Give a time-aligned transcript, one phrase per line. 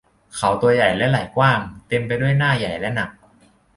[0.35, 3.09] เขาตัวใหญ่และไหล่กว้าง เต็มไปด้วยหน้าใหญ่และหนัก